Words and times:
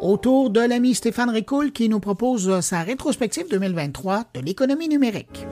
Autour 0.00 0.50
de 0.50 0.60
l'ami 0.60 0.94
Stéphane 0.94 1.30
Ricoul 1.30 1.72
qui 1.72 1.88
nous 1.88 1.98
propose 1.98 2.60
sa 2.60 2.84
rétrospective 2.84 3.46
2023 3.50 4.30
de 4.32 4.40
l'économie 4.40 4.88
numérique. 4.88 5.44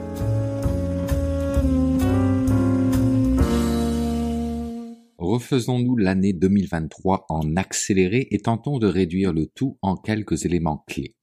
Refaisons-nous 5.17 5.97
l'année 5.97 6.31
2023 6.31 7.25
en 7.27 7.57
accéléré 7.57 8.29
et 8.31 8.39
tentons 8.39 8.79
de 8.79 8.87
réduire 8.87 9.33
le 9.33 9.47
tout 9.47 9.77
en 9.81 9.97
quelques 9.97 10.45
éléments 10.45 10.81
clés. 10.87 11.17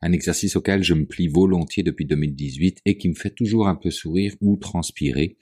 Un 0.00 0.12
exercice 0.12 0.56
auquel 0.56 0.82
je 0.82 0.94
me 0.94 1.04
plie 1.04 1.28
volontiers 1.28 1.82
depuis 1.82 2.06
2018 2.06 2.78
et 2.86 2.96
qui 2.96 3.10
me 3.10 3.14
fait 3.14 3.34
toujours 3.34 3.68
un 3.68 3.76
peu 3.76 3.90
sourire 3.90 4.34
ou 4.40 4.56
transpirer, 4.56 5.36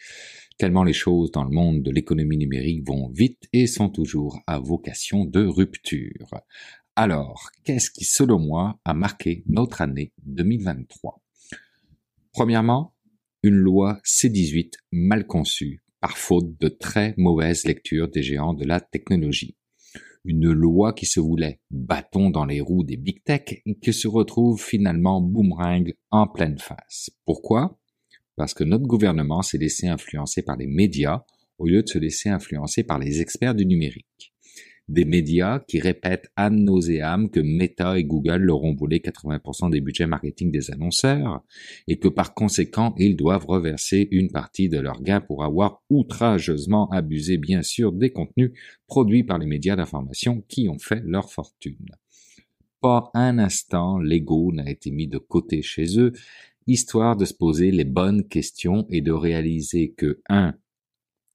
tellement 0.61 0.85
les 0.85 0.93
choses 0.93 1.31
dans 1.31 1.45
le 1.45 1.51
monde 1.51 1.83
de 1.83 1.91
l'économie 1.91 2.37
numérique 2.37 2.87
vont 2.87 3.09
vite 3.09 3.45
et 3.55 3.67
sont 3.67 3.89
toujours 3.89 4.39
à 4.47 4.59
vocation 4.59 5.25
de 5.25 5.47
rupture. 5.47 6.29
Alors, 7.03 7.49
qu'est-ce 7.65 7.91
qui, 7.91 8.05
selon 8.05 8.39
moi, 8.39 8.79
a 8.85 8.93
marqué 8.93 9.43
notre 9.47 9.81
année 9.81 10.13
2023 10.27 11.23
Premièrement, 12.31 12.95
une 13.43 13.55
loi 13.55 13.99
C18 14.05 14.75
mal 14.93 15.27
conçue 15.27 15.83
par 16.03 16.19
faute 16.19 16.61
de 16.61 16.69
très 16.69 17.15
mauvaise 17.17 17.65
lecture 17.65 18.11
des 18.11 18.23
géants 18.23 18.53
de 18.53 18.67
la 18.67 18.83
technologie. 18.83 19.57
Une 20.27 20.53
loi 20.53 20.93
qui 20.93 21.07
se 21.07 21.21
voulait 21.21 21.63
bâton 21.71 22.29
dans 22.29 22.45
les 22.45 22.61
roues 22.61 22.85
des 22.85 22.99
big 22.99 23.25
tech 23.25 23.45
et 23.65 23.79
qui 23.79 23.95
se 23.95 24.07
retrouve 24.07 24.63
finalement 24.63 25.23
boomerang 25.23 25.95
en 26.11 26.27
pleine 26.27 26.59
face. 26.59 27.09
Pourquoi? 27.25 27.81
Parce 28.37 28.53
que 28.53 28.65
notre 28.65 28.87
gouvernement 28.87 29.41
s'est 29.41 29.57
laissé 29.57 29.89
influencer 29.89 30.43
par 30.43 30.59
les 30.59 30.67
médias 30.67 31.25
au 31.57 31.65
lieu 31.67 31.83
de 31.83 31.89
se 31.89 31.99
laisser 31.99 32.29
influencer 32.29 32.85
par 32.85 32.99
les 32.99 33.23
experts 33.23 33.55
du 33.55 33.65
numérique. 33.65 34.35
Des 34.91 35.05
médias 35.05 35.61
qui 35.61 35.79
répètent 35.79 36.33
ad 36.35 36.53
nauseam 36.53 37.31
que 37.31 37.39
Meta 37.39 37.97
et 37.97 38.03
Google 38.03 38.43
leur 38.43 38.65
ont 38.65 38.75
volé 38.75 38.99
80% 38.99 39.71
des 39.71 39.81
budgets 39.81 40.09
marketing 40.09 40.51
des 40.51 40.73
annonceurs 40.73 41.45
et 41.87 42.01
que 42.01 42.09
par 42.09 42.35
conséquent 42.35 42.93
ils 42.99 43.15
doivent 43.15 43.47
reverser 43.47 44.09
une 44.11 44.33
partie 44.33 44.69
de 44.69 44.81
leurs 44.81 45.01
gains 45.01 45.21
pour 45.21 45.45
avoir 45.45 45.81
outrageusement 45.91 46.91
abusé 46.91 47.39
bien 47.39 47.63
sûr 47.63 47.93
des 47.93 48.11
contenus 48.11 48.51
produits 48.89 49.23
par 49.23 49.39
les 49.39 49.47
médias 49.47 49.77
d'information 49.77 50.43
qui 50.49 50.69
ont 50.69 50.81
fait 50.81 51.03
leur 51.05 51.31
fortune. 51.31 51.87
Pas 52.81 53.13
un 53.15 53.39
instant 53.39 54.01
l'ego 54.01 54.51
n'a 54.53 54.69
été 54.69 54.91
mis 54.91 55.07
de 55.07 55.19
côté 55.19 55.63
chez 55.63 56.01
eux 56.01 56.11
histoire 56.67 57.17
de 57.17 57.27
se 57.27 57.35
poser 57.35 57.71
les 57.71 57.85
bonnes 57.85 58.27
questions 58.27 58.89
et 58.91 59.03
de 59.03 59.13
réaliser 59.13 59.93
que 59.93 60.21
1. 60.29 60.55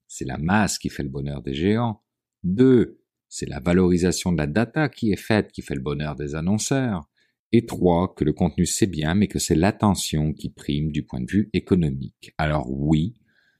C'est 0.08 0.26
la 0.26 0.36
masse 0.36 0.78
qui 0.78 0.90
fait 0.90 1.04
le 1.04 1.08
bonheur 1.08 1.40
des 1.40 1.54
géants. 1.54 2.02
2. 2.44 3.00
C'est 3.38 3.50
la 3.50 3.60
valorisation 3.60 4.32
de 4.32 4.38
la 4.38 4.46
data 4.46 4.88
qui 4.88 5.12
est 5.12 5.20
faite 5.20 5.52
qui 5.52 5.60
fait 5.60 5.74
le 5.74 5.82
bonheur 5.82 6.14
des 6.14 6.34
annonceurs. 6.34 7.06
Et 7.52 7.66
3. 7.66 8.14
Que 8.14 8.24
le 8.24 8.32
contenu 8.32 8.64
c'est 8.64 8.86
bien, 8.86 9.14
mais 9.14 9.26
que 9.26 9.38
c'est 9.38 9.54
l'attention 9.54 10.32
qui 10.32 10.48
prime 10.48 10.90
du 10.90 11.02
point 11.02 11.20
de 11.20 11.30
vue 11.30 11.50
économique. 11.52 12.32
Alors 12.38 12.70
oui, 12.70 13.12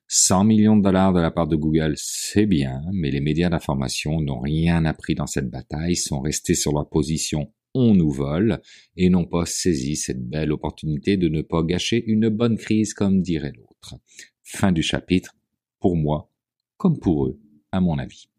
100 0.09 0.45
millions 0.45 0.79
de 0.79 0.83
dollars 0.83 1.13
de 1.13 1.21
la 1.21 1.31
part 1.31 1.47
de 1.47 1.57
Google, 1.57 1.93
c'est 1.97 2.47
bien, 2.47 2.81
mais 2.91 3.11
les 3.11 3.21
médias 3.21 3.51
d'information 3.51 4.23
n'ont 4.23 4.41
rien 4.41 4.87
appris 4.87 5.15
dans 5.15 5.27
cette 5.27 5.51
bataille, 5.51 5.97
sont 5.97 6.21
restés 6.21 6.55
sur 6.55 6.73
leur 6.73 6.89
position 6.89 7.53
on 7.75 7.95
nous 7.95 8.11
vole 8.11 8.63
et 8.97 9.11
n'ont 9.11 9.27
pas 9.27 9.45
saisi 9.45 9.97
cette 9.97 10.27
belle 10.27 10.53
opportunité 10.53 11.19
de 11.19 11.29
ne 11.29 11.43
pas 11.43 11.63
gâcher 11.63 12.03
une 12.07 12.31
bonne 12.31 12.57
crise 12.57 12.95
comme 12.95 13.21
dirait 13.21 13.53
l'autre. 13.55 14.01
Fin 14.43 14.73
du 14.73 14.83
chapitre, 14.83 15.37
pour 15.81 15.97
moi, 15.97 16.31
comme 16.79 16.99
pour 16.99 17.27
eux, 17.27 17.39
à 17.73 17.83
mon 17.83 17.99
avis. 17.99 18.31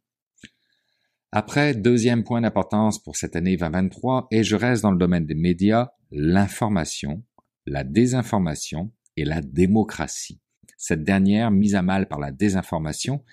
Après, 1.33 1.73
deuxième 1.73 2.23
point 2.23 2.39
d'importance 2.39 3.03
pour 3.03 3.17
cette 3.17 3.35
année 3.35 3.57
2023, 3.57 4.27
et 4.31 4.43
je 4.43 4.55
reste 4.55 4.83
dans 4.83 4.91
le 4.91 4.97
domaine 4.97 5.25
des 5.25 5.35
médias, 5.35 5.89
l'information, 6.09 7.21
la 7.65 7.83
désinformation 7.83 8.91
et 9.17 9.25
la 9.25 9.41
démocratie. 9.41 10.39
Cette 10.77 11.03
dernière, 11.03 11.51
mise 11.51 11.75
à 11.75 11.81
mal 11.81 12.07
par 12.07 12.19
la 12.19 12.31
désinformation, 12.31 13.25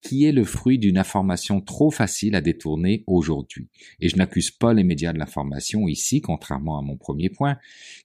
qui 0.00 0.24
est 0.24 0.32
le 0.32 0.44
fruit 0.44 0.78
d'une 0.78 0.98
information 0.98 1.60
trop 1.60 1.90
facile 1.92 2.34
à 2.34 2.40
détourner 2.40 3.04
aujourd'hui. 3.06 3.68
Et 4.00 4.08
je 4.08 4.16
n'accuse 4.16 4.50
pas 4.50 4.74
les 4.74 4.84
médias 4.84 5.12
de 5.12 5.18
l'information 5.18 5.86
ici, 5.86 6.20
contrairement 6.20 6.78
à 6.78 6.82
mon 6.82 6.96
premier 6.96 7.28
point, 7.28 7.58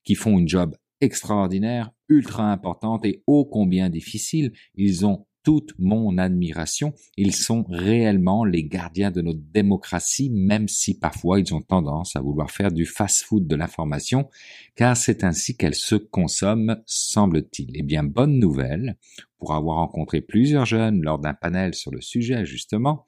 qui 0.03 0.13
font 0.13 0.37
une 0.37 0.47
job 0.47 0.75
extraordinaire, 0.99 1.91
ultra 2.09 2.51
importante 2.51 3.05
et 3.05 3.23
ô 3.25 3.45
combien 3.45 3.89
difficile. 3.89 4.51
Ils 4.75 5.05
ont 5.05 5.25
toute 5.43 5.73
mon 5.79 6.17
admiration. 6.17 6.93
Ils 7.17 7.33
sont 7.33 7.63
réellement 7.63 8.45
les 8.45 8.63
gardiens 8.63 9.11
de 9.11 9.21
notre 9.21 9.41
démocratie, 9.51 10.29
même 10.29 10.67
si 10.67 10.97
parfois 10.97 11.39
ils 11.39 11.53
ont 11.53 11.61
tendance 11.61 12.15
à 12.15 12.21
vouloir 12.21 12.51
faire 12.51 12.71
du 12.71 12.85
fast-food 12.85 13.47
de 13.47 13.55
l'information, 13.55 14.29
car 14.75 14.95
c'est 14.95 15.23
ainsi 15.23 15.55
qu'elle 15.57 15.75
se 15.75 15.95
consomme, 15.95 16.77
semble-t-il. 16.85 17.71
Eh 17.75 17.83
bien, 17.83 18.03
bonne 18.03 18.39
nouvelle, 18.39 18.97
pour 19.39 19.53
avoir 19.53 19.77
rencontré 19.77 20.21
plusieurs 20.21 20.65
jeunes 20.65 21.01
lors 21.01 21.19
d'un 21.19 21.33
panel 21.33 21.73
sur 21.73 21.91
le 21.91 22.01
sujet, 22.01 22.45
justement, 22.45 23.05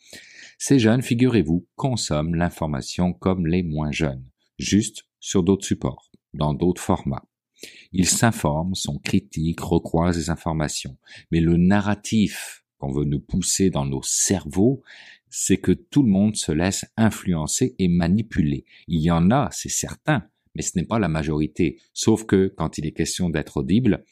ces 0.57 0.79
jeunes, 0.79 1.01
figurez-vous, 1.01 1.67
consomment 1.75 2.35
l'information 2.35 3.13
comme 3.13 3.47
les 3.47 3.63
moins 3.63 3.91
jeunes, 3.91 4.25
juste 4.57 5.03
sur 5.19 5.43
d'autres 5.43 5.65
supports, 5.65 6.11
dans 6.33 6.53
d'autres 6.53 6.81
formats. 6.81 7.25
Ils 7.91 8.07
s'informent, 8.07 8.75
sont 8.75 8.99
critiques, 8.99 9.59
recroisent 9.59 10.17
les 10.17 10.29
informations. 10.29 10.97
Mais 11.31 11.39
le 11.39 11.57
narratif 11.57 12.63
qu'on 12.77 12.91
veut 12.91 13.05
nous 13.05 13.19
pousser 13.19 13.69
dans 13.69 13.85
nos 13.85 14.01
cerveaux, 14.03 14.81
c'est 15.29 15.57
que 15.57 15.71
tout 15.71 16.03
le 16.03 16.09
monde 16.09 16.35
se 16.35 16.51
laisse 16.51 16.85
influencer 16.97 17.75
et 17.79 17.87
manipuler. 17.87 18.65
Il 18.87 19.01
y 19.01 19.09
en 19.09 19.31
a, 19.31 19.49
c'est 19.51 19.69
certain, 19.69 20.27
mais 20.55 20.61
ce 20.61 20.77
n'est 20.77 20.85
pas 20.85 20.99
la 20.99 21.07
majorité. 21.07 21.79
Sauf 21.93 22.25
que 22.25 22.53
quand 22.55 22.77
il 22.77 22.85
est 22.85 22.91
question 22.91 23.29
d'être 23.29 23.57
audible, 23.57 24.03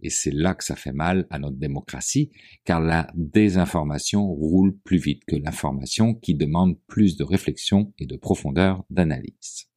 et 0.00 0.10
c'est 0.10 0.32
là 0.32 0.54
que 0.54 0.64
ça 0.64 0.76
fait 0.76 0.92
mal 0.92 1.26
à 1.30 1.38
notre 1.38 1.56
démocratie, 1.56 2.30
car 2.64 2.80
la 2.80 3.10
désinformation 3.14 4.26
roule 4.26 4.76
plus 4.84 4.98
vite 4.98 5.24
que 5.24 5.36
l'information 5.36 6.14
qui 6.14 6.34
demande 6.34 6.78
plus 6.86 7.16
de 7.16 7.24
réflexion 7.24 7.94
et 7.98 8.06
de 8.06 8.16
profondeur 8.16 8.84
d'analyse. 8.90 9.68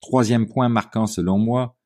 Troisième 0.00 0.46
point 0.46 0.68
marquant 0.68 1.06
selon 1.06 1.38
moi, 1.38 1.78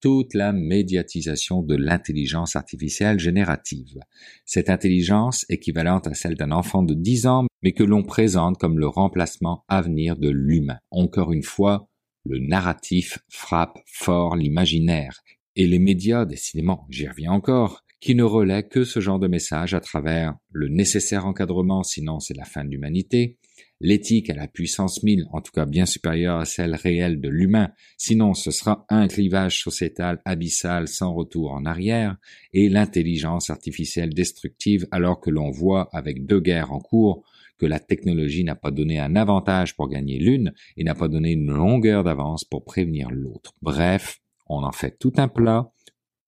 toute 0.00 0.34
la 0.34 0.52
médiatisation 0.52 1.62
de 1.62 1.76
l'intelligence 1.76 2.56
artificielle 2.56 3.18
générative. 3.18 3.98
Cette 4.44 4.70
intelligence 4.70 5.44
équivalente 5.48 6.06
à 6.06 6.14
celle 6.14 6.36
d'un 6.36 6.52
enfant 6.52 6.82
de 6.82 6.94
10 6.94 7.26
ans, 7.26 7.46
mais 7.62 7.72
que 7.72 7.82
l'on 7.82 8.02
présente 8.02 8.58
comme 8.58 8.78
le 8.78 8.88
remplacement 8.88 9.64
à 9.68 9.82
venir 9.82 10.16
de 10.16 10.28
l'humain. 10.28 10.78
Encore 10.90 11.32
une 11.32 11.42
fois, 11.42 11.88
le 12.24 12.38
narratif 12.38 13.18
frappe 13.28 13.78
fort 13.86 14.36
l'imaginaire, 14.36 15.22
et 15.56 15.66
les 15.66 15.80
médias, 15.80 16.24
décidément, 16.24 16.86
j'y 16.88 17.08
reviens 17.08 17.32
encore, 17.32 17.82
qui 18.00 18.14
ne 18.14 18.22
relaient 18.22 18.62
que 18.62 18.84
ce 18.84 19.00
genre 19.00 19.18
de 19.18 19.28
message 19.28 19.74
à 19.74 19.80
travers 19.80 20.34
le 20.52 20.68
nécessaire 20.68 21.26
encadrement, 21.26 21.82
sinon 21.82 22.20
c'est 22.20 22.36
la 22.36 22.44
fin 22.44 22.64
de 22.64 22.70
l'humanité, 22.70 23.38
l'éthique 23.80 24.30
à 24.30 24.34
la 24.34 24.48
puissance 24.48 25.02
mille, 25.02 25.26
en 25.32 25.40
tout 25.40 25.52
cas 25.52 25.66
bien 25.66 25.86
supérieure 25.86 26.38
à 26.38 26.44
celle 26.44 26.74
réelle 26.74 27.20
de 27.20 27.28
l'humain, 27.28 27.70
sinon 27.96 28.34
ce 28.34 28.50
sera 28.50 28.86
un 28.88 29.08
clivage 29.08 29.62
sociétal 29.62 30.20
abyssal 30.24 30.88
sans 30.88 31.12
retour 31.12 31.52
en 31.52 31.64
arrière, 31.64 32.16
et 32.52 32.68
l'intelligence 32.68 33.50
artificielle 33.50 34.14
destructive 34.14 34.86
alors 34.90 35.20
que 35.20 35.30
l'on 35.30 35.50
voit 35.50 35.88
avec 35.92 36.26
deux 36.26 36.40
guerres 36.40 36.72
en 36.72 36.80
cours 36.80 37.24
que 37.58 37.66
la 37.66 37.80
technologie 37.80 38.44
n'a 38.44 38.54
pas 38.54 38.70
donné 38.70 39.00
un 39.00 39.16
avantage 39.16 39.74
pour 39.76 39.88
gagner 39.88 40.18
l'une 40.18 40.52
et 40.76 40.84
n'a 40.84 40.94
pas 40.94 41.08
donné 41.08 41.32
une 41.32 41.50
longueur 41.50 42.04
d'avance 42.04 42.44
pour 42.44 42.64
prévenir 42.64 43.10
l'autre. 43.10 43.54
Bref, 43.62 44.20
on 44.46 44.62
en 44.62 44.72
fait 44.72 44.96
tout 44.98 45.12
un 45.16 45.28
plat, 45.28 45.70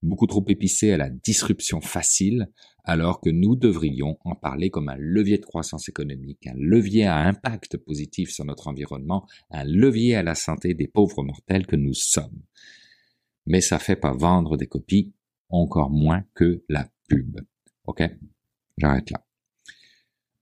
beaucoup 0.01 0.27
trop 0.27 0.43
épicé 0.47 0.91
à 0.91 0.97
la 0.97 1.09
disruption 1.09 1.81
facile, 1.81 2.49
alors 2.83 3.21
que 3.21 3.29
nous 3.29 3.55
devrions 3.55 4.17
en 4.23 4.35
parler 4.35 4.69
comme 4.69 4.89
un 4.89 4.97
levier 4.97 5.37
de 5.37 5.45
croissance 5.45 5.87
économique, 5.89 6.47
un 6.47 6.55
levier 6.55 7.05
à 7.05 7.17
impact 7.17 7.77
positif 7.77 8.31
sur 8.31 8.45
notre 8.45 8.67
environnement, 8.67 9.27
un 9.51 9.63
levier 9.63 10.15
à 10.15 10.23
la 10.23 10.35
santé 10.35 10.73
des 10.73 10.87
pauvres 10.87 11.23
mortels 11.23 11.67
que 11.67 11.75
nous 11.75 11.93
sommes. 11.93 12.41
Mais 13.45 13.61
ça 13.61 13.79
fait 13.79 13.95
pas 13.95 14.13
vendre 14.13 14.57
des 14.57 14.67
copies, 14.67 15.13
encore 15.49 15.91
moins 15.91 16.23
que 16.33 16.63
la 16.69 16.89
pub. 17.07 17.39
Ok? 17.85 18.03
J'arrête 18.77 19.11
là. 19.11 19.23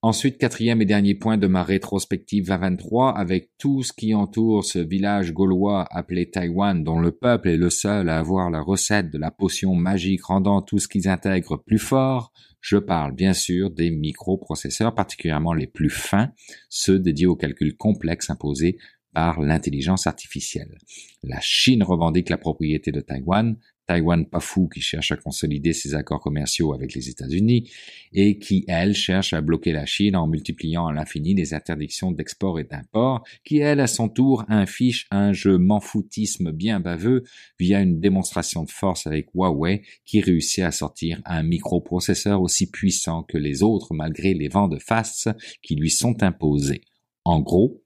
Ensuite, 0.01 0.37
quatrième 0.37 0.81
et 0.81 0.85
dernier 0.85 1.13
point 1.13 1.37
de 1.37 1.47
ma 1.47 1.61
rétrospective 1.61 2.45
2023, 2.45 3.17
avec 3.17 3.49
tout 3.57 3.83
ce 3.83 3.91
qui 3.91 4.15
entoure 4.15 4.63
ce 4.63 4.79
village 4.79 5.33
gaulois 5.33 5.85
appelé 5.91 6.29
Taïwan, 6.29 6.85
dont 6.85 7.01
le 7.01 7.11
peuple 7.11 7.49
est 7.49 7.57
le 7.57 7.69
seul 7.69 8.07
à 8.07 8.17
avoir 8.17 8.49
la 8.49 8.61
recette 8.61 9.11
de 9.11 9.17
la 9.17 9.29
potion 9.29 9.75
magique 9.75 10.23
rendant 10.23 10.61
tout 10.61 10.79
ce 10.79 10.87
qu'ils 10.87 11.09
intègrent 11.09 11.57
plus 11.57 11.79
fort, 11.79 12.31
je 12.61 12.77
parle 12.77 13.13
bien 13.13 13.33
sûr 13.33 13.71
des 13.71 13.91
microprocesseurs, 13.91 14.95
particulièrement 14.95 15.53
les 15.53 15.67
plus 15.67 15.89
fins, 15.89 16.31
ceux 16.69 16.97
dédiés 16.97 17.27
aux 17.27 17.35
calculs 17.35 17.75
complexes 17.75 18.29
imposés 18.29 18.77
par 19.13 19.41
l'intelligence 19.41 20.07
artificielle. 20.07 20.77
La 21.23 21.39
Chine 21.41 21.83
revendique 21.83 22.29
la 22.29 22.37
propriété 22.37 22.91
de 22.91 23.01
Taïwan, 23.01 23.57
Taïwan 23.89 24.27
pas 24.27 24.39
fou 24.39 24.67
qui 24.67 24.81
cherche 24.81 25.11
à 25.11 25.17
consolider 25.17 25.73
ses 25.73 25.95
accords 25.95 26.19
commerciaux 26.19 26.73
avec 26.73 26.93
les 26.93 27.09
États-Unis 27.09 27.71
et 28.13 28.37
qui, 28.37 28.63
elle, 28.67 28.93
cherche 28.93 29.33
à 29.33 29.41
bloquer 29.41 29.71
la 29.71 29.87
Chine 29.87 30.15
en 30.15 30.27
multipliant 30.27 30.85
à 30.85 30.93
l'infini 30.93 31.33
les 31.33 31.55
interdictions 31.55 32.11
d'export 32.11 32.59
et 32.59 32.65
d'import, 32.65 33.23
qui, 33.43 33.57
elle, 33.57 33.79
à 33.79 33.87
son 33.87 34.07
tour, 34.07 34.45
infiche 34.47 35.07
un 35.09 35.33
jeu 35.33 35.57
m'en-foutisme 35.57 36.51
bien 36.51 36.79
baveux 36.79 37.23
via 37.59 37.81
une 37.81 37.99
démonstration 37.99 38.63
de 38.63 38.69
force 38.69 39.07
avec 39.07 39.29
Huawei 39.33 39.81
qui 40.05 40.21
réussit 40.21 40.63
à 40.63 40.71
sortir 40.71 41.19
un 41.25 41.41
microprocesseur 41.41 42.43
aussi 42.43 42.69
puissant 42.69 43.23
que 43.23 43.39
les 43.39 43.63
autres 43.63 43.95
malgré 43.95 44.35
les 44.35 44.49
vents 44.49 44.67
de 44.67 44.77
face 44.77 45.29
qui 45.63 45.73
lui 45.73 45.89
sont 45.89 46.21
imposés. 46.21 46.81
En 47.25 47.39
gros, 47.39 47.81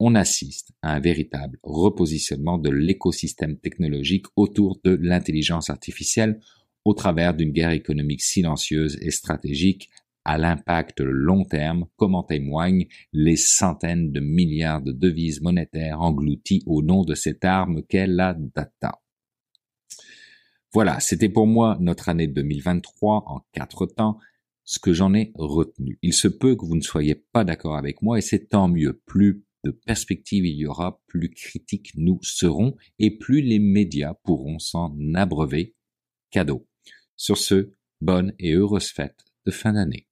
on 0.00 0.14
assiste 0.14 0.72
à 0.80 0.94
un 0.94 1.00
véritable 1.00 1.58
repositionnement 1.62 2.58
de 2.58 2.70
l'écosystème 2.70 3.58
technologique 3.58 4.26
autour 4.34 4.80
de 4.82 4.98
l'intelligence 5.00 5.68
artificielle 5.68 6.40
au 6.86 6.94
travers 6.94 7.34
d'une 7.34 7.52
guerre 7.52 7.72
économique 7.72 8.22
silencieuse 8.22 8.98
et 9.02 9.10
stratégique 9.10 9.90
à 10.24 10.38
l'impact 10.38 11.00
long 11.00 11.44
terme, 11.44 11.86
comme 11.96 12.14
en 12.14 12.22
témoignent 12.22 12.86
les 13.12 13.36
centaines 13.36 14.10
de 14.10 14.20
milliards 14.20 14.82
de 14.82 14.92
devises 14.92 15.42
monétaires 15.42 16.00
englouties 16.00 16.62
au 16.66 16.82
nom 16.82 17.04
de 17.04 17.14
cette 17.14 17.44
arme 17.44 17.82
qu'est 17.82 18.06
la 18.06 18.34
data. 18.34 19.00
Voilà, 20.72 21.00
c'était 21.00 21.28
pour 21.28 21.46
moi 21.46 21.76
notre 21.80 22.08
année 22.08 22.26
2023 22.26 23.24
en 23.26 23.40
quatre 23.52 23.86
temps, 23.86 24.18
ce 24.64 24.78
que 24.78 24.92
j'en 24.92 25.14
ai 25.14 25.32
retenu. 25.34 25.98
Il 26.00 26.14
se 26.14 26.28
peut 26.28 26.54
que 26.54 26.64
vous 26.64 26.76
ne 26.76 26.82
soyez 26.82 27.16
pas 27.16 27.44
d'accord 27.44 27.76
avec 27.76 28.02
moi 28.02 28.18
et 28.18 28.22
c'est 28.22 28.48
tant 28.48 28.68
mieux. 28.68 29.02
Plus 29.04 29.44
de 29.64 29.70
perspective 29.70 30.46
il 30.46 30.56
y 30.56 30.66
aura, 30.66 31.00
plus 31.06 31.30
critiques 31.30 31.92
nous 31.96 32.18
serons 32.22 32.76
et 32.98 33.16
plus 33.16 33.42
les 33.42 33.58
médias 33.58 34.14
pourront 34.24 34.58
s'en 34.58 34.96
abreuver. 35.14 35.74
Cadeau. 36.30 36.66
Sur 37.16 37.36
ce, 37.36 37.72
bonne 38.00 38.34
et 38.38 38.52
heureuse 38.52 38.88
fête 38.88 39.24
de 39.44 39.50
fin 39.50 39.72
d'année. 39.72 40.06